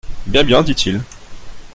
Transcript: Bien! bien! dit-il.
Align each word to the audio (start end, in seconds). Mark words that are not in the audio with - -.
Bien! 0.25 0.43
bien! 0.43 0.63
dit-il. 0.63 0.99